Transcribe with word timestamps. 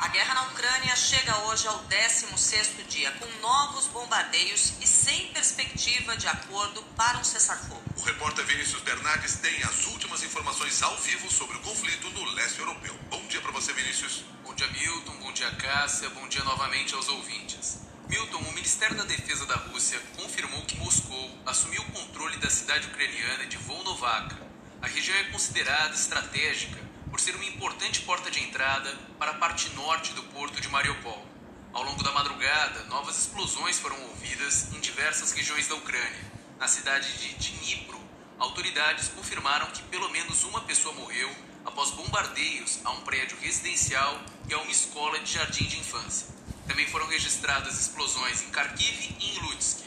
A 0.00 0.08
guerra 0.08 0.32
na 0.32 0.44
Ucrânia 0.44 0.96
chega 0.96 1.36
hoje 1.40 1.68
ao 1.68 1.84
16º 1.84 2.86
dia, 2.88 3.12
com 3.12 3.26
novos 3.42 3.86
bombardeios 3.88 4.72
e 4.80 4.86
sem 4.86 5.26
perspectiva 5.26 6.16
de 6.16 6.26
acordo 6.26 6.82
para 6.96 7.18
um 7.18 7.22
cessar-fogo. 7.22 7.82
O 7.98 8.02
repórter 8.04 8.46
Vinícius 8.46 8.80
Bernardes 8.80 9.34
tem 9.34 9.62
as 9.62 9.86
últimas 9.88 10.22
informações 10.22 10.82
ao 10.82 10.96
vivo 10.96 11.30
sobre 11.30 11.58
o 11.58 11.60
conflito 11.60 12.08
no 12.12 12.24
leste 12.32 12.60
europeu. 12.60 12.98
Bom 13.10 13.26
dia 13.26 13.42
para 13.42 13.52
você, 13.52 13.74
Vinícius. 13.74 14.24
Bom 14.42 14.54
dia, 14.54 14.68
Milton. 14.68 15.12
Bom 15.18 15.32
dia, 15.32 15.50
Cássia. 15.56 16.08
Bom 16.08 16.26
dia 16.28 16.42
novamente 16.44 16.94
aos 16.94 17.06
ouvintes. 17.10 17.80
Milton, 18.08 18.38
o 18.38 18.52
Ministério 18.54 18.96
da 18.96 19.04
Defesa 19.04 19.44
da 19.44 19.56
Rússia 19.56 20.00
confirmou 20.16 20.62
que 20.62 20.78
Moscou 20.78 21.38
assumiu 21.44 21.82
o 21.82 21.92
controle 21.92 22.38
da 22.38 22.48
cidade 22.48 22.86
ucraniana 22.86 23.44
de 23.44 23.58
Volnovakha. 23.58 24.48
A 24.80 24.86
região 24.86 25.18
é 25.18 25.24
considerada 25.24 25.92
estratégica 25.92 26.89
por 27.20 27.24
ser 27.24 27.34
uma 27.34 27.44
importante 27.44 28.00
porta 28.00 28.30
de 28.30 28.42
entrada 28.42 28.96
para 29.18 29.32
a 29.32 29.34
parte 29.34 29.68
norte 29.74 30.14
do 30.14 30.22
porto 30.22 30.58
de 30.58 30.70
Mariupol. 30.70 31.22
Ao 31.70 31.82
longo 31.82 32.02
da 32.02 32.12
madrugada, 32.12 32.84
novas 32.84 33.18
explosões 33.18 33.78
foram 33.78 34.00
ouvidas 34.04 34.72
em 34.72 34.80
diversas 34.80 35.32
regiões 35.32 35.68
da 35.68 35.74
Ucrânia. 35.74 36.32
Na 36.58 36.66
cidade 36.66 37.12
de 37.18 37.34
Dnipro, 37.34 38.00
autoridades 38.38 39.08
confirmaram 39.08 39.66
que 39.66 39.82
pelo 39.82 40.08
menos 40.08 40.44
uma 40.44 40.62
pessoa 40.62 40.94
morreu 40.94 41.30
após 41.66 41.90
bombardeios 41.90 42.80
a 42.86 42.90
um 42.92 43.02
prédio 43.02 43.36
residencial 43.38 44.18
e 44.48 44.54
a 44.54 44.58
uma 44.58 44.72
escola 44.72 45.18
de 45.18 45.30
jardim 45.30 45.64
de 45.64 45.78
infância. 45.78 46.26
Também 46.66 46.86
foram 46.86 47.06
registradas 47.06 47.78
explosões 47.78 48.40
em 48.40 48.50
Kharkiv 48.50 49.14
e 49.20 49.36
em 49.36 49.40
Lutsk. 49.40 49.84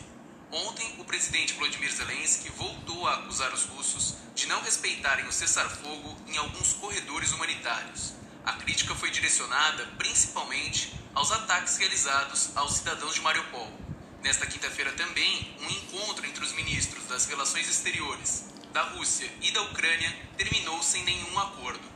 Ontem, 0.52 0.98
o 1.00 1.04
presidente 1.04 1.54
Vladimir 1.54 1.92
Zelensky 1.92 2.50
voltou 2.50 3.08
a 3.08 3.16
acusar 3.16 3.52
os 3.52 3.64
russos 3.64 4.18
de 4.44 4.50
não 4.50 4.62
respeitarem 4.62 5.26
o 5.26 5.32
cessar-fogo 5.32 6.18
em 6.28 6.36
alguns 6.36 6.74
corredores 6.74 7.32
humanitários. 7.32 8.14
A 8.44 8.52
crítica 8.52 8.94
foi 8.94 9.10
direcionada 9.10 9.86
principalmente 9.98 10.94
aos 11.16 11.32
ataques 11.32 11.78
realizados 11.78 12.50
aos 12.54 12.74
cidadãos 12.74 13.16
de 13.16 13.22
Mariupol. 13.22 13.72
Nesta 14.22 14.46
quinta-feira 14.46 14.92
também, 14.92 15.56
um 15.62 15.70
encontro 15.70 16.26
entre 16.26 16.44
os 16.44 16.52
ministros 16.52 17.06
das 17.06 17.26
Relações 17.26 17.70
Exteriores 17.70 18.44
da 18.74 18.82
Rússia 18.82 19.32
e 19.42 19.50
da 19.52 19.62
Ucrânia 19.62 20.14
terminou 20.36 20.84
sem 20.84 21.06
nenhum 21.06 21.40
acordo. 21.40 21.88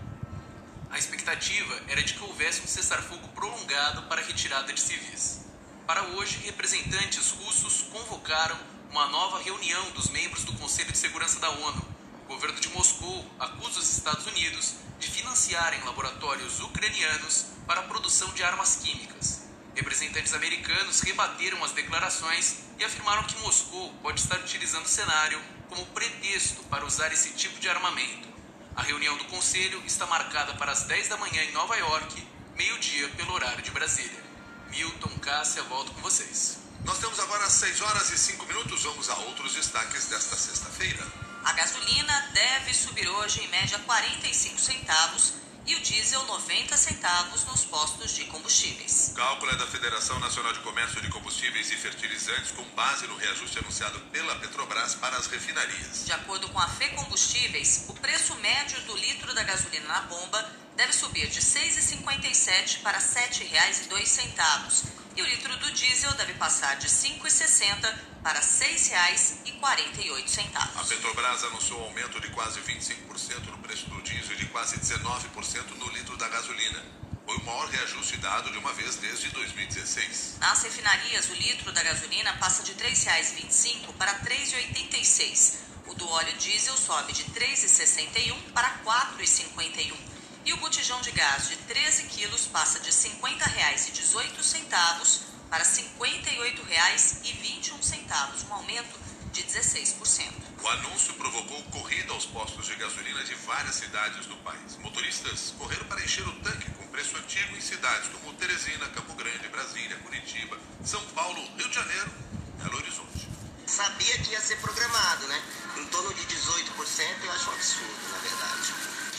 A 0.89 0.97
expectativa 0.97 1.81
era 1.89 2.01
de 2.01 2.13
que 2.13 2.23
houvesse 2.23 2.61
um 2.61 2.67
cessar-fogo 2.67 3.27
prolongado 3.29 4.03
para 4.03 4.21
a 4.21 4.23
retirada 4.23 4.71
de 4.71 4.79
civis. 4.79 5.41
Para 5.85 6.01
hoje, 6.03 6.39
representantes 6.45 7.29
russos 7.31 7.81
convocaram 7.91 8.57
uma 8.89 9.07
nova 9.07 9.41
reunião 9.41 9.91
dos 9.91 10.09
membros 10.11 10.45
do 10.45 10.53
Conselho 10.53 10.93
de 10.93 10.97
Segurança 10.97 11.41
da 11.41 11.49
ONU. 11.49 11.96
O 12.27 12.33
governo 12.33 12.59
de 12.59 12.67
Moscou 12.69 13.25
acusa 13.39 13.79
os 13.79 13.89
Estados 13.89 14.27
Unidos 14.27 14.73
de 14.99 15.09
financiarem 15.09 15.81
laboratórios 15.85 16.59
ucranianos 16.59 17.45
para 17.65 17.79
a 17.79 17.83
produção 17.83 18.29
de 18.33 18.43
armas 18.43 18.81
químicas. 18.83 19.43
Representantes 19.73 20.33
americanos 20.33 20.99
rebateram 20.99 21.63
as 21.63 21.71
declarações 21.71 22.57
e 22.77 22.83
afirmaram 22.83 23.23
que 23.23 23.39
Moscou 23.39 23.93
pode 24.01 24.19
estar 24.19 24.37
utilizando 24.39 24.83
o 24.83 24.89
cenário 24.89 25.41
como 25.69 25.85
pretexto 25.85 26.63
para 26.63 26.85
usar 26.85 27.13
esse 27.13 27.29
tipo 27.29 27.61
de 27.61 27.69
armamento. 27.69 28.27
A 28.75 28.81
reunião 28.81 29.17
do 29.17 29.23
Conselho 29.25 29.81
está 29.85 30.05
marcada 30.05 30.53
para 30.55 30.73
as 30.73 30.83
10 30.83 31.07
da 31.07 31.15
manhã 31.15 31.41
em 31.43 31.53
Nova 31.53 31.77
York, 31.77 32.27
meio-dia 32.57 33.07
pelo 33.15 33.35
horário 33.35 33.63
de 33.63 33.71
Brasília. 33.71 34.21
Milton, 34.69 35.17
Cássia, 35.19 35.63
volto 35.63 35.93
com 35.93 36.01
vocês. 36.01 36.57
Nós 36.83 36.97
temos 36.97 37.21
agora 37.21 37.49
6 37.49 37.81
horas 37.83 38.11
e 38.11 38.17
5 38.17 38.45
minutos. 38.47 38.83
Vamos 38.83 39.09
a 39.09 39.15
outros 39.15 39.53
destaques 39.53 40.07
desta 40.07 40.35
sexta-feira. 40.35 41.26
A 41.47 41.53
gasolina 41.53 42.29
deve 42.33 42.73
subir 42.73 43.07
hoje 43.07 43.41
em 43.41 43.47
média 43.47 43.79
45 43.79 44.59
centavos 44.59 45.35
e 45.65 45.75
o 45.75 45.79
diesel 45.79 46.21
90 46.25 46.75
centavos 46.75 47.45
nos 47.45 47.63
postos 47.63 48.13
de 48.13 48.25
combustíveis. 48.25 49.11
O 49.13 49.15
cálculo 49.15 49.53
é 49.53 49.55
da 49.55 49.65
Federação 49.65 50.19
Nacional 50.19 50.51
de 50.51 50.59
Comércio 50.59 51.01
de 51.01 51.07
Combustíveis 51.07 51.71
e 51.71 51.77
Fertilizantes 51.77 52.51
com 52.51 52.63
base 52.75 53.07
no 53.07 53.15
reajuste 53.15 53.59
anunciado 53.59 53.97
pela 54.11 54.35
Petrobras 54.35 54.95
para 54.95 55.15
as 55.15 55.27
refinarias. 55.27 56.03
De 56.05 56.11
acordo 56.11 56.49
com 56.49 56.59
a 56.59 56.67
Fê 56.67 56.89
Combustíveis, 56.89 57.85
o 57.87 57.93
preço 57.93 58.35
médio 58.35 58.81
do 58.81 58.97
litro 58.97 59.33
da 59.33 59.43
gasolina 59.43 59.87
na 59.87 60.01
bomba 60.01 60.51
deve 60.75 60.91
subir 60.91 61.29
de 61.29 61.39
R$ 61.39 61.45
6,57 61.45 62.81
para 62.81 62.97
R$ 62.97 63.05
7,02 63.05 64.96
e 65.17 65.21
o 65.21 65.25
litro 65.25 65.57
do 65.57 65.71
diesel 65.71 66.13
deve 66.13 66.35
passar 66.35 66.75
de 66.75 66.85
R$ 66.85 66.93
5,60 66.93 67.91
para 68.21 68.39
R$ 68.39 68.45
6,48. 68.45 70.55
A 70.55 70.83
Petrobras 70.83 71.43
anunciou 71.45 71.81
um 71.81 71.85
aumento 71.85 72.21
de 72.21 72.29
quase 72.29 72.61
25% 72.61 73.47
no 73.49 73.57
preço 73.57 73.89
do 73.89 73.99
diesel 74.03 74.33
e 74.33 74.35
de 74.37 74.45
quase 74.45 74.77
19% 74.77 75.75
no 75.75 75.89
litro 75.89 76.15
da 76.17 76.27
gasolina. 76.27 76.85
Foi 77.25 77.35
o 77.35 77.43
maior 77.43 77.67
reajuste 77.67 78.17
dado 78.17 78.51
de 78.51 78.59
uma 78.59 78.71
vez 78.73 78.97
desde 78.97 79.29
2016. 79.29 80.35
Nas 80.39 80.61
refinarias, 80.61 81.27
o 81.29 81.33
litro 81.33 81.71
da 81.71 81.81
gasolina 81.81 82.37
passa 82.37 82.61
de 82.61 82.73
R$ 82.73 82.91
3,25 82.91 83.93
para 83.97 84.11
R$ 84.11 84.19
3,86. 84.23 85.55
O 85.87 85.95
do 85.95 86.07
óleo 86.07 86.37
diesel 86.37 86.77
sobe 86.77 87.11
de 87.13 87.23
R$ 87.23 87.31
3,61 87.31 88.35
para 88.53 88.67
R$ 88.67 88.81
4,51. 88.85 90.16
E 90.47 90.53
o 90.53 90.57
botijão 90.57 90.99
de 91.01 91.11
gás 91.11 91.49
de 91.49 91.57
13 91.57 92.03
quilos 92.03 92.47
passa 92.47 92.79
de 92.79 92.89
R$ 92.89 92.95
50,18 92.95 95.19
para 95.49 95.61
R$ 95.61 95.69
58,21, 95.69 98.49
um 98.49 98.53
aumento 98.53 98.97
de 99.33 99.43
16%. 99.43 100.31
O 100.63 100.67
anúncio 100.69 101.13
provocou 101.15 101.61
corrida 101.63 102.13
aos 102.13 102.25
postos 102.27 102.65
de 102.65 102.75
gasolina 102.75 103.21
de 103.25 103.35
várias 103.35 103.75
cidades 103.75 104.25
do 104.25 104.37
país. 104.37 104.77
Motoristas 104.77 105.53
correram 105.57 105.85
para 105.87 106.01
encher 106.01 106.25
o 106.25 106.31
tanque 106.39 106.71
com 106.71 106.87
preço 106.87 107.17
antigo 107.17 107.53
em 107.53 107.59
cidades 107.59 108.07
como 108.07 108.31
Teresina, 108.35 108.87
Campo 108.87 109.15
Grande, 109.15 109.49
Brasília, 109.49 109.97
Curitiba, 109.97 110.57
São 110.85 111.03
Paulo, 111.07 111.45
Rio 111.57 111.67
de 111.67 111.75
Janeiro 111.75 112.09
e 112.57 112.63
Belo 112.63 112.77
Horizonte. 112.77 113.27
Sabia 113.65 114.17
que 114.19 114.31
ia 114.31 114.39
ser 114.39 114.61
programado, 114.61 115.27
né? 115.27 115.43
Em 115.75 115.85
torno 115.87 116.13
de 116.13 116.21
18%, 116.21 117.25
eu 117.25 117.33
acho 117.33 117.49
um 117.49 117.53
absurdo, 117.53 118.11
na 118.13 118.19
verdade. 118.19 118.73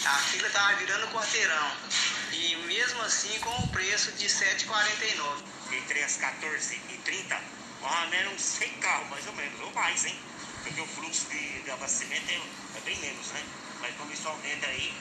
A 0.05 0.19
fila 0.31 0.47
estava 0.47 0.77
virando 0.77 1.09
quarteirão. 1.09 1.73
E 2.33 2.57
mesmo 2.67 3.03
assim 3.03 3.39
com 3.41 3.51
o 3.51 3.69
preço 3.69 4.13
de 4.13 4.27
7,49. 4.27 5.43
Entre 5.73 6.03
as 6.03 6.19
14h30, 6.19 7.41
mais 7.83 8.05
ou 8.05 8.09
menos 8.09 8.41
100 8.41 8.73
carros, 8.75 9.09
mais 9.11 9.27
ou 9.27 9.33
menos, 9.35 9.61
ou 9.61 9.73
mais, 9.73 10.05
hein? 10.07 10.19
Porque 10.63 10.81
o 10.81 10.87
fluxo 10.87 11.27
de, 11.29 11.63
de 11.63 11.71
abastecimento 11.71 12.31
é, 12.31 12.79
é, 12.79 12.81
bem 12.81 12.97
menos, 12.99 13.27
né? 13.29 13.45
Mas 13.81 13.95
como 13.97 14.13
isso 14.13 14.29
aumenta 14.29 14.67
aí, 14.67 14.95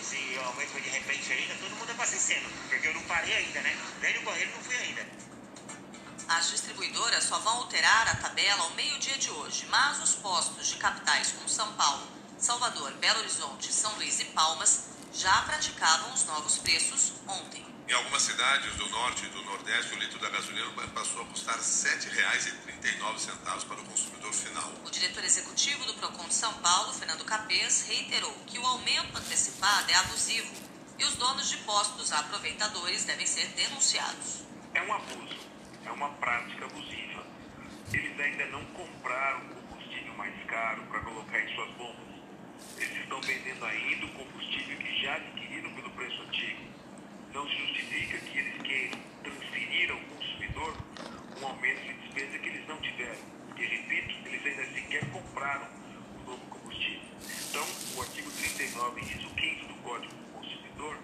esse 0.00 0.38
aumento 0.38 0.80
de 0.80 0.88
repente 0.90 1.32
ainda, 1.32 1.54
todo 1.54 1.74
mundo 1.76 1.90
abastecendo. 1.90 2.48
Porque 2.68 2.86
eu 2.86 2.94
não 2.94 3.02
parei 3.02 3.34
ainda, 3.34 3.60
né? 3.62 3.76
Nem 4.00 4.14
no 4.14 4.22
banheiro 4.22 4.50
não 4.52 4.62
fui 4.62 4.76
ainda. 4.76 5.06
As 6.28 6.50
distribuidoras 6.50 7.24
só 7.24 7.38
vão 7.40 7.54
alterar 7.58 8.08
a 8.08 8.16
tabela 8.16 8.62
ao 8.62 8.70
meio-dia 8.70 9.18
de 9.18 9.30
hoje, 9.30 9.66
mas 9.70 10.00
os 10.02 10.14
postos 10.14 10.68
de 10.68 10.76
capitais 10.76 11.32
como 11.32 11.48
São 11.48 11.72
Paulo, 11.74 12.06
Salvador, 12.42 12.90
Belo 12.94 13.20
Horizonte, 13.20 13.72
São 13.72 13.94
Luís 13.94 14.18
e 14.18 14.24
Palmas 14.24 14.88
já 15.14 15.42
praticavam 15.42 16.12
os 16.12 16.24
novos 16.24 16.58
preços 16.58 17.12
ontem. 17.28 17.64
Em 17.88 17.92
algumas 17.92 18.20
cidades 18.20 18.74
do 18.74 18.88
norte 18.88 19.26
e 19.26 19.28
do 19.28 19.44
nordeste, 19.44 19.94
o 19.94 19.98
litro 19.98 20.18
da 20.18 20.28
gasolina 20.28 20.68
passou 20.88 21.22
a 21.22 21.24
custar 21.26 21.54
R$ 21.54 21.62
7,39 21.62 23.64
para 23.64 23.80
o 23.80 23.84
consumidor 23.84 24.32
final. 24.32 24.72
O 24.84 24.90
diretor 24.90 25.22
executivo 25.22 25.84
do 25.84 25.94
Procon 25.94 26.26
de 26.26 26.34
São 26.34 26.52
Paulo, 26.54 26.92
Fernando 26.92 27.24
Capês, 27.24 27.86
reiterou 27.86 28.32
que 28.44 28.58
o 28.58 28.66
aumento 28.66 29.16
antecipado 29.16 29.88
é 29.88 29.94
abusivo 29.94 30.52
e 30.98 31.04
os 31.04 31.14
donos 31.14 31.48
de 31.48 31.58
postos 31.58 32.10
aproveitadores 32.10 33.04
devem 33.04 33.26
ser 33.26 33.46
denunciados. 33.50 34.42
É 34.74 34.82
um 34.82 34.92
abuso, 34.92 35.38
é 35.86 35.92
uma 35.92 36.08
prática 36.14 36.64
abusiva. 36.64 37.24
Eles 37.92 38.18
ainda 38.18 38.46
não 38.46 38.64
compraram 38.66 39.48
combustível 39.48 40.14
mais 40.14 40.34
caro 40.48 40.82
para 40.86 41.00
colocar 41.02 41.38
em 41.38 41.54
suas 41.54 41.70
bombas. 41.76 42.11
Eles 42.76 42.96
estão 43.02 43.20
vendendo 43.20 43.64
ainda 43.64 44.06
o 44.06 44.08
combustível 44.10 44.76
que 44.78 45.02
já 45.02 45.14
adquiriram 45.14 45.72
pelo 45.74 45.90
preço 45.90 46.22
antigo. 46.22 46.60
Não 47.32 47.48
se 47.48 47.56
justifica 47.56 48.18
que 48.18 48.38
eles 48.38 48.62
queiram 48.62 48.98
transferir 49.22 49.90
ao 49.90 49.98
consumidor 50.00 50.76
um 51.40 51.46
aumento 51.46 51.80
de 51.82 51.94
despesa 51.94 52.38
que 52.38 52.48
eles 52.48 52.68
não 52.68 52.76
tiveram. 52.78 53.20
E 53.56 53.64
repito, 53.64 54.28
eles 54.28 54.46
ainda 54.46 54.74
sequer 54.74 55.10
compraram 55.10 55.68
o 56.16 56.30
novo 56.30 56.44
combustível. 56.46 57.08
Então, 57.48 57.66
o 57.96 58.00
artigo 58.02 58.30
39, 58.30 59.00
inciso 59.00 59.28
15 59.28 59.66
do 59.66 59.74
Código 59.82 60.14
do 60.14 60.32
Consumidor, 60.32 60.98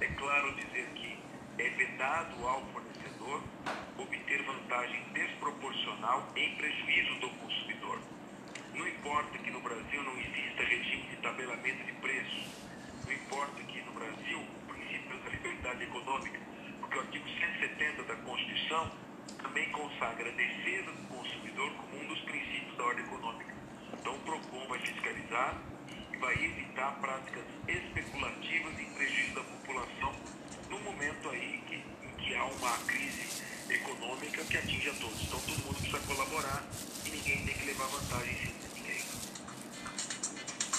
é 0.00 0.06
claro 0.06 0.54
dizer 0.54 0.86
que 0.94 1.18
é 1.58 1.70
vedado 1.70 2.46
ao 2.46 2.62
fornecedor 2.66 3.42
obter 3.96 4.42
vantagem 4.42 5.02
desproporcional 5.12 6.28
em 6.36 6.54
prejuízo 6.56 7.14
do 7.20 7.30
consumidor. 7.30 8.00
Não 8.74 8.88
importa 8.88 9.38
que 9.38 9.50
no 9.50 9.60
Brasil 9.60 10.02
não 10.02 10.18
exista 10.18 10.51
tabelamento 11.42 11.84
de 11.84 11.92
preços, 11.94 12.46
não 13.04 13.12
importa 13.12 13.62
que 13.62 13.80
no 13.82 13.92
Brasil 13.92 14.38
o 14.38 14.72
princípio 14.72 15.18
da 15.18 15.30
liberdade 15.30 15.82
econômica, 15.82 16.38
porque 16.78 16.96
o 16.96 17.00
artigo 17.00 17.28
170 17.28 18.02
da 18.04 18.14
Constituição 18.16 18.92
também 19.42 19.68
consagra 19.70 20.28
a 20.28 20.32
defesa 20.32 20.92
do 20.92 21.08
consumidor 21.08 21.72
como 21.72 22.00
um 22.00 22.06
dos 22.06 22.20
princípios 22.20 22.76
da 22.76 22.84
ordem 22.84 23.04
econômica. 23.04 23.54
Então 23.92 24.14
o 24.14 24.18
PROCON 24.20 24.68
vai 24.68 24.78
fiscalizar 24.78 25.60
e 26.12 26.16
vai 26.18 26.34
evitar 26.34 26.92
práticas 27.00 27.44
especulativas 27.66 28.78
em 28.78 28.94
prejuízo 28.94 29.34
da 29.34 29.42
população 29.42 30.14
no 30.70 30.78
momento 30.80 31.28
aí 31.30 31.60
que 31.66 31.82
uma 32.32 32.76
crise 32.86 33.42
econômica 33.68 34.42
que 34.44 34.56
atinge 34.56 34.88
a 34.88 34.94
todos. 34.94 35.22
Então 35.22 35.40
todo 35.40 35.58
mundo 35.64 35.74
precisa 35.74 35.98
colaborar 36.06 36.64
e 37.04 37.10
ninguém 37.10 37.44
tem 37.44 37.54
que 37.54 37.66
levar 37.66 37.86
vantagem 37.86 38.32
em. 38.32 38.51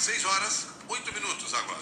6 0.04 0.26
horas, 0.26 0.68
8 0.90 1.14
minutos 1.14 1.54
agora. 1.54 1.80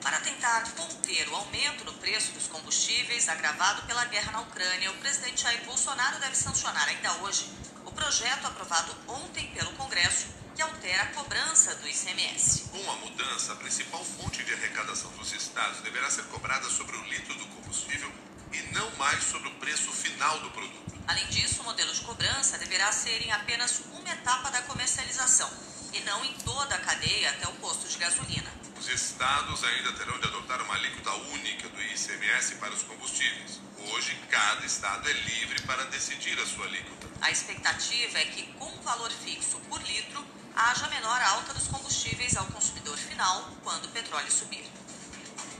Para 0.00 0.20
tentar 0.20 0.70
conter 0.76 1.28
o 1.28 1.34
aumento 1.34 1.84
no 1.84 1.92
preço 1.94 2.30
dos 2.30 2.46
combustíveis 2.46 3.28
agravado 3.28 3.82
pela 3.88 4.04
guerra 4.04 4.30
na 4.30 4.40
Ucrânia, 4.42 4.88
o 4.92 4.96
presidente 4.98 5.42
Jair 5.42 5.64
Bolsonaro 5.64 6.20
deve 6.20 6.36
sancionar 6.36 6.86
ainda 6.86 7.12
hoje 7.14 7.50
o 7.84 7.90
projeto 7.90 8.46
aprovado 8.46 8.96
ontem 9.08 9.48
pelo 9.48 9.72
Congresso 9.72 10.28
que 10.54 10.62
altera 10.62 11.02
a 11.02 11.06
cobrança 11.06 11.74
do 11.74 11.88
ICMS. 11.88 12.68
Com 12.70 12.88
a 12.88 12.94
mudança, 12.98 13.52
a 13.52 13.56
principal 13.56 14.04
fonte 14.04 14.44
de 14.44 14.54
arrecadação 14.54 15.10
dos 15.18 15.32
estados 15.32 15.80
deverá 15.80 16.08
ser 16.08 16.22
cobrada 16.26 16.70
sobre 16.70 16.96
o 16.96 17.02
litro 17.06 17.34
do 17.34 17.46
combustível 17.46 18.12
e 18.52 18.62
não 18.72 18.88
mais 18.92 19.24
sobre 19.24 19.48
o 19.48 19.54
preço 19.54 19.90
final 19.90 20.38
do 20.38 20.50
produto. 20.52 20.94
Além 21.08 21.26
disso, 21.26 21.62
o 21.62 21.64
modelo 21.64 21.92
de 21.92 22.00
cobrança 22.02 22.58
deverá 22.58 22.92
ser 22.92 23.20
em 23.26 23.32
apenas 23.32 23.80
uma 23.90 24.12
etapa 24.12 24.52
da 24.52 24.62
comercialização 24.62 25.50
e 25.92 26.00
não 26.00 26.24
em 26.24 26.32
toda 26.44 26.74
a 26.74 26.78
cadeia 26.78 27.30
até 27.30 27.48
o 27.48 27.52
posto 27.54 27.88
de 27.88 27.98
gasolina. 27.98 28.50
Os 28.78 28.88
estados 28.88 29.62
ainda 29.64 29.92
terão 29.92 30.18
de 30.18 30.26
adotar 30.26 30.62
uma 30.62 30.74
alíquota 30.74 31.12
única 31.32 31.68
do 31.68 31.82
ICMS 31.82 32.54
para 32.56 32.72
os 32.72 32.82
combustíveis. 32.82 33.60
Hoje, 33.92 34.16
cada 34.30 34.64
estado 34.64 35.08
é 35.08 35.12
livre 35.12 35.60
para 35.62 35.84
decidir 35.86 36.38
a 36.40 36.46
sua 36.46 36.66
alíquota. 36.66 37.08
A 37.20 37.30
expectativa 37.30 38.18
é 38.18 38.24
que, 38.24 38.42
com 38.54 38.66
um 38.66 38.80
valor 38.82 39.10
fixo 39.10 39.58
por 39.68 39.80
litro, 39.82 40.24
haja 40.54 40.88
menor 40.88 41.20
alta 41.22 41.52
dos 41.54 41.68
combustíveis 41.68 42.36
ao 42.36 42.46
consumidor 42.46 42.96
final 42.96 43.50
quando 43.62 43.86
o 43.86 43.88
petróleo 43.88 44.30
subir. 44.30 44.64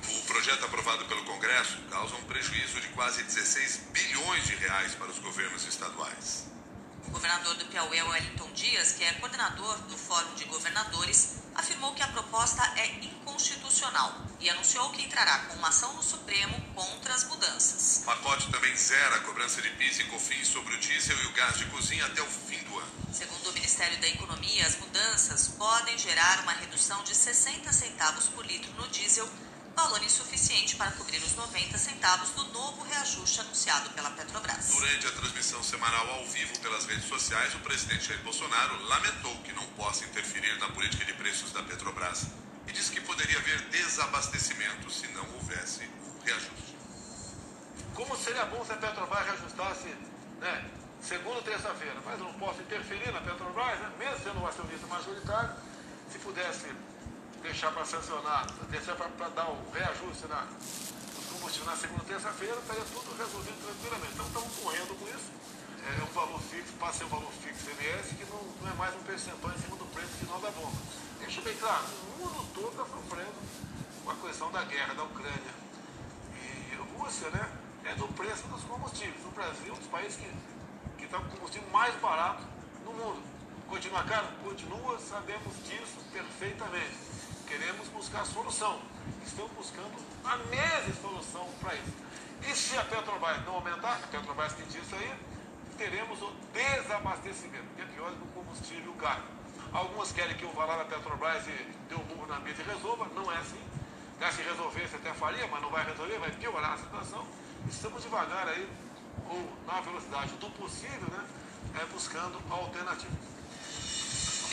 O 0.08 0.22
projeto 0.26 0.64
aprovado 0.64 1.04
pelo 1.06 1.24
Congresso 1.24 1.76
causa 1.90 2.14
um 2.16 2.22
prejuízo 2.24 2.80
de 2.80 2.88
quase 2.88 3.22
16 3.22 3.88
bilhões 3.92 4.46
de 4.46 4.54
reais 4.56 4.94
para 4.94 5.10
os 5.10 5.18
governos 5.18 5.66
estaduais. 5.66 6.46
O 7.10 7.12
governador 7.12 7.56
do 7.56 7.64
Piauí, 7.66 8.00
Wellington 8.00 8.52
Dias, 8.52 8.92
que 8.92 9.02
é 9.02 9.12
coordenador 9.14 9.76
do 9.88 9.98
Fórum 9.98 10.32
de 10.36 10.44
Governadores, 10.44 11.38
afirmou 11.56 11.92
que 11.92 12.04
a 12.04 12.06
proposta 12.06 12.62
é 12.76 12.86
inconstitucional 13.04 14.14
e 14.38 14.48
anunciou 14.48 14.90
que 14.90 15.02
entrará 15.02 15.40
com 15.46 15.56
uma 15.56 15.70
ação 15.70 15.92
no 15.94 16.04
Supremo 16.04 16.54
contra 16.72 17.12
as 17.12 17.24
mudanças. 17.24 18.02
O 18.02 18.04
pacote 18.04 18.48
também 18.52 18.76
zera 18.76 19.16
a 19.16 19.20
cobrança 19.22 19.60
de 19.60 19.70
PIS 19.70 19.98
e 19.98 20.04
COFINS 20.04 20.46
sobre 20.46 20.72
o 20.72 20.78
diesel 20.78 21.20
e 21.20 21.26
o 21.26 21.32
gás 21.32 21.58
de 21.58 21.66
cozinha 21.66 22.06
até 22.06 22.22
o 22.22 22.26
fim 22.26 22.62
do 22.62 22.78
ano. 22.78 22.92
Segundo 23.12 23.50
o 23.50 23.52
Ministério 23.54 24.00
da 24.00 24.06
Economia, 24.06 24.64
as 24.64 24.78
mudanças 24.78 25.48
podem 25.48 25.98
gerar 25.98 26.38
uma 26.44 26.52
redução 26.52 27.02
de 27.02 27.16
60 27.16 27.72
centavos 27.72 28.28
por 28.28 28.46
litro 28.46 28.72
no 28.74 28.86
diesel, 28.86 29.28
valor 29.76 30.02
insuficiente 30.02 30.76
para 30.76 30.90
cobrir 30.92 31.18
os 31.18 31.34
90 31.34 31.78
centavos 31.78 32.30
do 32.30 32.44
novo 32.52 32.82
reajuste 32.82 33.40
anunciado 33.40 33.90
pela 33.90 34.10
Petrobras. 34.10 34.68
Durante 34.68 35.06
a 35.06 35.12
transmissão 35.12 35.62
semanal 35.62 36.08
ao 36.10 36.26
vivo 36.26 36.58
pelas 36.60 36.86
redes 36.86 37.04
sociais, 37.04 37.54
o 37.54 37.60
presidente 37.60 38.08
Jair 38.08 38.22
Bolsonaro 38.22 38.82
lamentou 38.84 39.34
que 39.42 39.52
não 39.52 39.66
possa 39.68 40.04
interferir 40.04 40.58
na 40.58 40.68
política 40.68 41.04
de 41.04 41.12
preços 41.14 41.52
da 41.52 41.62
Petrobras 41.62 42.26
e 42.66 42.72
disse 42.72 42.92
que 42.92 43.00
poderia 43.00 43.38
haver 43.38 43.60
desabastecimento 43.68 44.90
se 44.90 45.06
não 45.08 45.26
houvesse 45.34 45.84
o 45.84 46.24
reajuste. 46.24 46.76
Como 47.94 48.16
seria 48.16 48.44
bom 48.46 48.64
se 48.64 48.72
a 48.72 48.76
Petrobras 48.76 49.26
reajustasse, 49.26 49.88
né, 50.40 50.70
segunda 51.02 51.42
terça-feira, 51.42 51.96
mas 52.04 52.18
eu 52.18 52.26
não 52.26 52.34
posso 52.34 52.60
interferir 52.60 53.10
na 53.12 53.20
Petrobras, 53.20 53.78
né, 53.80 53.90
mesmo 53.98 54.24
sendo 54.24 54.40
um 54.40 54.46
acionista 54.46 54.86
majoritário, 54.86 55.54
se 56.10 56.18
pudesse 56.18 56.66
deixar 57.42 57.72
para 57.72 57.84
sancionar, 57.84 58.46
deixar 58.70 58.94
para 58.96 59.28
dar 59.30 59.48
o 59.48 59.70
reajuste 59.72 60.26
na, 60.28 60.46
dos 60.46 61.26
combustíveis 61.32 61.66
na 61.66 61.76
segunda 61.76 62.04
terça-feira, 62.04 62.54
estaria 62.54 62.84
tudo 62.84 63.16
resolvido 63.16 63.58
tranquilamente. 63.64 64.12
Então 64.14 64.26
estamos 64.26 64.56
correndo 64.56 64.98
com 64.98 65.08
isso. 65.08 65.30
É 65.80 66.02
um 66.02 66.12
valor 66.12 66.40
fixo, 66.40 66.72
passa 66.74 66.92
a 66.92 66.98
ser 66.98 67.04
um 67.04 67.08
valor 67.08 67.32
fixo 67.32 67.64
CMS, 67.64 68.08
que 68.14 68.24
não, 68.26 68.42
não 68.60 68.70
é 68.70 68.74
mais 68.74 68.94
um 68.94 69.02
percentual 69.02 69.52
em 69.54 69.58
cima 69.58 69.76
do 69.76 69.86
preço 69.86 70.12
final 70.20 70.40
da 70.40 70.50
bomba. 70.50 70.76
Deixa 71.18 71.40
bem 71.40 71.56
claro, 71.56 71.84
o 71.84 72.22
mundo 72.22 72.54
todo 72.54 72.70
está 72.70 72.84
sofrendo 72.84 73.34
com 74.04 74.10
a 74.10 74.14
questão 74.16 74.52
da 74.52 74.64
guerra 74.64 74.94
da 74.94 75.04
Ucrânia 75.04 75.54
e 76.36 76.98
Rússia, 76.98 77.30
né? 77.30 77.48
É 77.84 77.94
do 77.94 78.06
preço 78.08 78.46
dos 78.48 78.62
combustíveis. 78.64 79.24
No 79.24 79.30
Brasil, 79.30 79.72
um 79.72 79.78
dos 79.78 79.86
países 79.88 80.16
que 80.16 80.30
que 81.00 81.06
está 81.06 81.18
com 81.18 81.26
o 81.26 81.30
combustível 81.30 81.68
mais 81.70 81.94
barato 81.96 82.42
no 82.84 82.92
mundo. 82.92 83.22
Continua 83.68 84.04
caro? 84.04 84.26
Continua, 84.44 84.98
sabemos 84.98 85.56
disso 85.64 85.98
perfeitamente. 86.12 86.98
Queremos 87.50 87.88
buscar 87.88 88.24
solução. 88.24 88.80
Estamos 89.26 89.50
buscando 89.50 89.96
a 90.24 90.36
mesma 90.36 90.94
solução 91.02 91.48
para 91.60 91.74
isso. 91.74 91.92
E 92.46 92.54
se 92.54 92.78
a 92.78 92.84
Petrobras 92.84 93.44
não 93.44 93.54
aumentar, 93.54 93.94
a 94.04 94.06
Petrobras 94.06 94.52
tem 94.52 94.64
disso 94.66 94.94
aí, 94.94 95.12
teremos 95.76 96.22
o 96.22 96.32
desabastecimento, 96.52 97.64
que 97.74 97.82
é 97.82 97.86
pior 97.86 98.12
do 98.12 98.24
combustível 98.32 98.92
caro. 98.92 99.24
Algumas 99.72 100.12
querem 100.12 100.36
que 100.36 100.44
eu 100.44 100.52
vá 100.52 100.64
lá 100.64 100.76
na 100.76 100.84
Petrobras 100.84 101.44
e 101.48 101.66
dê 101.88 101.96
um 101.96 102.04
murro 102.04 102.28
na 102.28 102.38
mesa 102.38 102.62
e 102.62 102.64
resolva, 102.66 103.08
não 103.16 103.32
é 103.32 103.38
assim. 103.38 103.60
Se 104.30 104.42
resolvesse 104.42 104.94
até 104.94 105.12
faria, 105.12 105.48
mas 105.48 105.60
não 105.60 105.70
vai 105.70 105.84
resolver, 105.84 106.20
vai 106.20 106.30
piorar 106.30 106.74
a 106.74 106.78
situação. 106.78 107.26
Estamos 107.68 108.00
devagar 108.04 108.46
aí, 108.46 108.70
ou 109.28 109.52
na 109.66 109.80
velocidade 109.80 110.30
do 110.34 110.50
possível, 110.50 111.08
né, 111.10 111.26
é, 111.80 111.84
buscando 111.86 112.40
alternativas. 112.48 113.18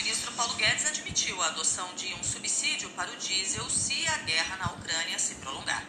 O 0.08 0.10
ministro 0.10 0.32
Paulo 0.32 0.54
Guedes 0.54 0.86
admitiu 0.86 1.42
a 1.42 1.48
adoção 1.48 1.86
de 1.94 2.14
um 2.14 2.24
subsídio 2.24 2.88
para 2.96 3.10
o 3.10 3.16
diesel 3.16 3.68
se 3.68 4.08
a 4.08 4.16
guerra 4.24 4.56
na 4.56 4.72
Ucrânia 4.72 5.18
se 5.18 5.34
prolongar. 5.34 5.84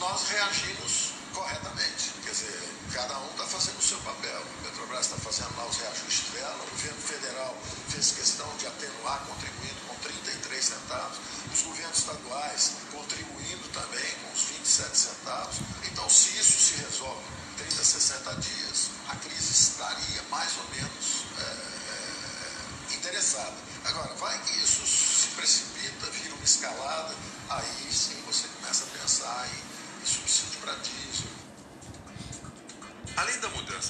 Nós 0.00 0.30
reagimos 0.30 1.10
corretamente. 1.34 2.12
Quer 2.24 2.30
dizer, 2.30 2.58
cada 2.94 3.18
um 3.18 3.30
está 3.32 3.44
fazendo 3.44 3.78
o 3.78 3.82
seu 3.82 3.98
papel. 3.98 4.40
A 4.40 4.64
Petrobras 4.64 5.04
está 5.04 5.18
fazendo 5.18 5.54
lá 5.58 5.66
os 5.66 5.76
reajustes 5.76 6.30
dela, 6.32 6.56
o 6.64 6.70
governo 6.70 7.02
federal 7.02 7.58
fez 7.90 8.12
questão 8.12 8.48
de 8.56 8.66
atenuar, 8.66 9.22
contribuindo 9.26 9.80
com 9.88 9.94
33 9.96 10.64
centavos, 10.64 11.18
os 11.52 11.62
governos 11.64 11.98
estaduais 11.98 12.72
contribuindo 12.92 13.68
também 13.74 14.10
com 14.24 14.32
os 14.32 14.40
27 14.40 14.96
centavos. 14.96 15.56
Então, 15.92 16.08
se 16.08 16.38
isso 16.38 16.58
se 16.58 16.80
resolve 16.80 17.43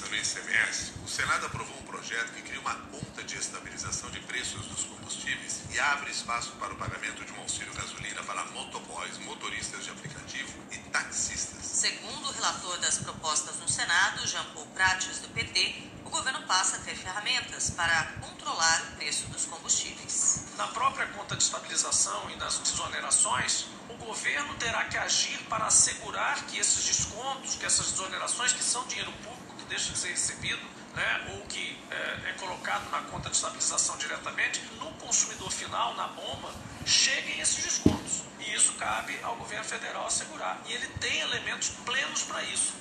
No 0.01 0.13
ICMS, 0.13 0.91
o 1.05 1.07
Senado 1.07 1.45
aprovou 1.45 1.77
um 1.77 1.83
projeto 1.83 2.33
que 2.33 2.41
cria 2.41 2.59
uma 2.59 2.75
conta 2.91 3.23
de 3.23 3.37
estabilização 3.37 4.09
de 4.11 4.19
preços 4.19 4.65
dos 4.65 4.83
combustíveis 4.83 5.61
e 5.71 5.79
abre 5.79 6.11
espaço 6.11 6.51
para 6.59 6.73
o 6.73 6.75
pagamento 6.75 7.23
de 7.23 7.31
um 7.31 7.39
auxílio 7.39 7.73
gasolina 7.73 8.21
para 8.23 8.43
motoboys, 8.47 9.17
motoristas 9.19 9.85
de 9.85 9.91
aplicativo 9.91 10.51
e 10.69 10.77
taxistas. 10.89 11.63
Segundo 11.63 12.27
o 12.27 12.31
relator 12.33 12.77
das 12.79 12.97
propostas 12.97 13.55
no 13.57 13.69
Senado, 13.69 14.27
Jean 14.27 14.43
Paul 14.53 14.65
Prates, 14.67 15.19
do 15.19 15.29
PT, 15.29 15.83
o 16.03 16.09
governo 16.09 16.41
passa 16.43 16.75
a 16.75 16.79
ter 16.79 16.95
ferramentas 16.95 17.69
para 17.69 18.03
controlar 18.19 18.81
o 18.91 18.95
preço 18.97 19.27
dos 19.27 19.45
combustíveis. 19.45 20.43
Na 20.57 20.67
própria 20.67 21.07
conta 21.07 21.37
de 21.37 21.43
estabilização 21.43 22.29
e 22.31 22.35
nas 22.35 22.59
desonerações, 22.59 23.67
o 23.89 23.93
governo 23.95 24.53
terá 24.55 24.83
que 24.85 24.97
agir 24.97 25.39
para 25.49 25.65
assegurar 25.67 26.45
que 26.47 26.59
esses 26.59 26.83
descontos, 26.83 27.55
que 27.55 27.65
essas 27.65 27.91
desonerações, 27.91 28.51
que 28.51 28.63
são 28.63 28.85
dinheiro 28.87 29.11
público, 29.13 29.34
deixa 29.67 29.91
de 29.91 29.97
ser 29.97 30.09
recebido, 30.09 30.61
né, 30.93 31.33
ou 31.33 31.45
que 31.47 31.77
é, 31.91 32.29
é 32.29 32.33
colocado 32.39 32.89
na 32.89 33.01
conta 33.09 33.29
de 33.29 33.35
estabilização 33.35 33.97
diretamente, 33.97 34.61
no 34.79 34.91
consumidor 34.93 35.51
final, 35.51 35.93
na 35.95 36.07
bomba, 36.07 36.53
cheguem 36.85 37.39
esses 37.39 37.63
descontos. 37.63 38.23
E 38.39 38.53
isso 38.53 38.73
cabe 38.73 39.17
ao 39.23 39.35
governo 39.35 39.65
federal 39.65 40.05
assegurar. 40.05 40.61
E 40.67 40.73
ele 40.73 40.87
tem 40.99 41.19
elementos 41.19 41.69
plenos 41.85 42.23
para 42.23 42.43
isso. 42.43 42.73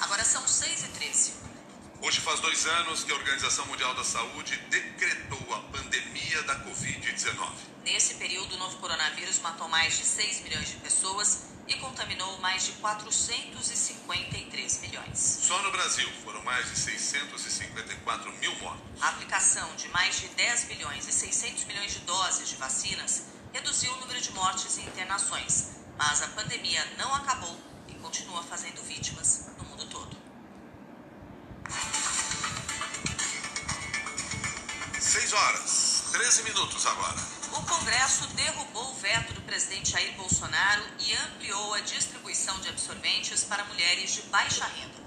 Agora 0.00 0.24
são 0.24 0.46
6 0.46 0.84
e 0.84 0.88
13. 0.88 1.32
Hoje 2.02 2.20
faz 2.20 2.40
dois 2.40 2.66
anos 2.66 3.04
que 3.04 3.12
a 3.12 3.14
Organização 3.14 3.64
Mundial 3.66 3.94
da 3.94 4.04
Saúde 4.04 4.56
decretou 4.68 5.54
a 5.54 5.60
pandemia 5.60 6.42
da 6.42 6.60
Covid-19. 6.64 7.48
Nesse 7.82 8.14
período, 8.14 8.54
o 8.54 8.58
novo 8.58 8.76
coronavírus 8.76 9.38
matou 9.38 9.68
mais 9.68 9.96
de 9.96 10.04
6 10.04 10.42
milhões 10.42 10.68
de 10.68 10.76
pessoas 10.76 11.53
e 11.66 11.74
contaminou 11.76 12.38
mais 12.40 12.66
de 12.66 12.72
453 12.72 14.80
milhões. 14.80 15.18
Só 15.18 15.62
no 15.62 15.72
Brasil 15.72 16.06
foram 16.22 16.42
mais 16.42 16.68
de 16.68 16.76
654 16.76 18.30
mil 18.34 18.54
mortos. 18.56 18.84
A 19.00 19.08
aplicação 19.08 19.74
de 19.76 19.88
mais 19.88 20.20
de 20.20 20.28
10 20.28 20.64
bilhões 20.64 21.08
e 21.08 21.12
600 21.12 21.64
milhões 21.64 21.92
de 21.92 22.00
doses 22.00 22.46
de 22.48 22.56
vacinas 22.56 23.24
reduziu 23.52 23.92
o 23.92 23.96
número 24.00 24.20
de 24.20 24.32
mortes 24.32 24.76
e 24.78 24.80
internações, 24.82 25.70
mas 25.96 26.20
a 26.22 26.28
pandemia 26.28 26.84
não 26.98 27.14
acabou 27.14 27.56
e 27.88 27.94
continua 27.94 28.42
fazendo 28.42 28.82
vítimas 28.82 29.46
no 29.56 29.64
mundo 29.64 29.86
todo. 29.86 30.14
6 35.00 35.32
horas, 35.32 36.04
13 36.12 36.42
minutos 36.42 36.84
agora. 36.86 37.16
O 37.52 37.62
Congresso 37.62 38.26
derrubou 38.34 38.90
o 38.90 38.94
veto 38.96 39.13
presidente 39.54 39.92
Jair 39.92 40.12
Bolsonaro 40.16 40.82
e 40.98 41.14
ampliou 41.14 41.74
a 41.74 41.80
distribuição 41.80 42.58
de 42.58 42.70
absorventes 42.70 43.44
para 43.44 43.64
mulheres 43.66 44.12
de 44.12 44.22
baixa 44.22 44.64
renda. 44.64 44.98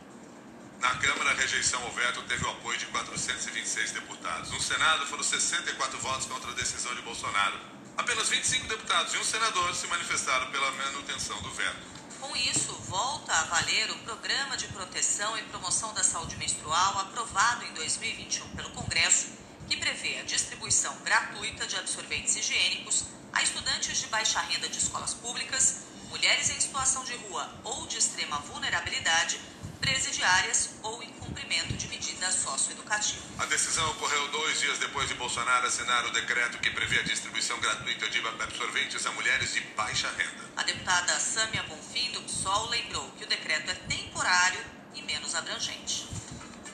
Na 0.79 0.95
Câmara, 0.95 1.31
a 1.31 1.33
rejeição 1.33 1.83
ao 1.83 1.91
veto 1.91 2.21
teve 2.21 2.45
o 2.45 2.49
apoio 2.51 2.79
de 2.79 2.85
426 2.85 3.91
deputados. 3.91 4.49
No 4.49 4.61
Senado, 4.61 5.05
foram 5.07 5.21
64 5.21 5.99
votos 5.99 6.27
contra 6.27 6.49
a 6.49 6.53
decisão 6.53 6.95
de 6.95 7.01
Bolsonaro. 7.01 7.59
Apenas 7.97 8.29
25 8.29 8.67
deputados 8.67 9.13
e 9.15 9.17
um 9.17 9.23
senador 9.25 9.75
se 9.75 9.85
manifestaram 9.87 10.49
pela 10.49 10.71
manutenção 10.71 11.41
do 11.41 11.51
veto. 11.51 11.81
Com 12.21 12.33
isso, 12.37 12.71
volta 12.87 13.33
a 13.33 13.43
valer 13.43 13.91
o 13.91 13.97
Programa 13.97 14.55
de 14.55 14.69
Proteção 14.69 15.37
e 15.37 15.43
Promoção 15.43 15.93
da 15.93 16.05
Saúde 16.05 16.37
Menstrual 16.37 16.99
aprovado 16.99 17.65
em 17.65 17.73
2021 17.73 18.47
pelo 18.55 18.69
Congresso, 18.69 19.27
que 19.67 19.75
prevê 19.75 20.19
a 20.19 20.23
distribuição 20.23 20.95
gratuita 21.03 21.67
de 21.67 21.75
absorventes 21.75 22.33
higiênicos 22.37 23.16
a 23.38 23.44
estudantes 23.44 24.00
de 24.00 24.08
baixa 24.08 24.39
renda 24.39 24.67
de 24.67 24.79
escolas 24.79 25.13
públicas, 25.13 25.82
mulheres 26.10 26.50
em 26.50 26.60
situação 26.60 27.03
de 27.03 27.13
rua 27.17 27.48
ou 27.63 27.86
de 27.86 28.00
extrema 28.00 28.39
vulnerabilidade, 28.39 29.39
presidiárias 29.79 30.72
ou 30.82 31.03
em 31.03 31.12
cumprimento 31.12 31.77
de 31.77 31.88
medida 31.88 32.32
socioeducativa. 32.32 33.22
A 33.38 33.46
decisão 33.46 33.88
ocorreu 33.91 34.27
dois 34.29 34.60
dias 34.60 34.79
depois 34.79 35.08
de 35.08 35.13
Bolsonaro 35.13 35.67
assinar 35.67 36.03
o 36.08 36.12
decreto 36.13 36.58
que 36.58 36.72
prevê 36.72 36.98
a 36.98 37.03
distribuição 37.03 37.60
gratuita 37.60 38.10
de 38.10 38.20
absorventes 38.27 39.06
a 39.06 39.12
mulheres 39.12 39.53
de 39.53 39.62
baixa 39.77 40.10
renda. 40.17 40.50
A 40.56 40.63
deputada 40.63 41.20
Sâmia 41.20 41.62
Bonfim, 41.62 42.12
do 42.13 42.22
PSOL, 42.24 42.70
lembrou 42.70 43.08
que 43.20 43.24
o 43.24 43.27
decreto 43.27 43.70
é 43.70 43.75
temporário 43.75 44.65
e 44.96 45.03
menos 45.03 45.36
abrangente. 45.36 46.08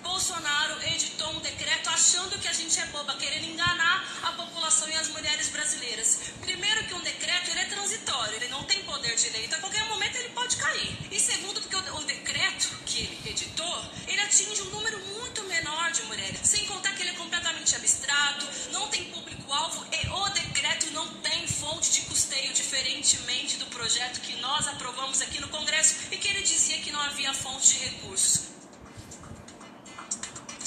Bolsonaro 0.03 0.83
editou 0.83 1.29
um 1.31 1.39
decreto 1.39 1.89
achando 1.89 2.37
que 2.37 2.47
a 2.47 2.53
gente 2.53 2.77
é 2.77 2.85
boba, 2.87 3.15
querendo 3.15 3.45
enganar 3.45 4.05
a 4.21 4.33
população 4.33 4.87
e 4.89 4.95
as 4.95 5.07
mulheres 5.07 5.47
brasileiras. 5.47 6.19
Primeiro 6.41 6.83
que 6.83 6.93
um 6.93 6.99
decreto 6.99 7.49
ele 7.49 7.61
é 7.61 7.65
transitório, 7.65 8.35
ele 8.35 8.49
não 8.49 8.63
tem 8.65 8.83
poder 8.83 9.15
de 9.15 9.29
lei, 9.29 9.45
então 9.45 9.57
a 9.57 9.61
qualquer 9.61 9.85
momento 9.87 10.17
ele 10.17 10.29
pode 10.29 10.57
cair. 10.57 10.97
E 11.09 11.19
segundo 11.19 11.61
porque 11.61 11.75
o, 11.77 12.03
decreto 12.03 12.67
que 12.85 12.99
ele 12.99 13.21
editou, 13.27 13.85
ele 14.05 14.19
atinge 14.21 14.61
um 14.63 14.71
número 14.71 14.99
muito 15.17 15.41
menor 15.45 15.91
de 15.91 16.03
mulheres, 16.03 16.41
sem 16.43 16.65
contar 16.65 16.91
que 16.91 17.01
ele 17.01 17.11
é 17.11 17.13
completamente 17.13 17.73
abstrato, 17.73 18.45
não 18.71 18.89
tem 18.89 19.05
público-alvo 19.05 19.85
e 19.89 20.07
o 20.09 20.29
decreto 20.29 20.91
não 20.91 21.07
tem 21.21 21.47
fonte 21.47 21.91
de 21.93 22.01
custeio, 22.01 22.53
diferentemente 22.53 23.55
do 23.55 23.65
projeto 23.67 24.19
que 24.19 24.35
nós 24.41 24.67
aprovamos 24.67 25.21
aqui 25.21 25.39
no 25.39 25.47
Congresso 25.47 25.95
e 26.11 26.17
que 26.17 26.27
ele 26.27 26.41
dizia 26.41 26.79
que 26.79 26.91
não 26.91 27.01
havia 27.01 27.33
fonte 27.33 27.69
de 27.69 27.79
recursos. 27.85 28.42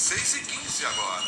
6 0.06 0.36
e 0.36 0.40
15 0.44 0.86
agora. 0.86 1.26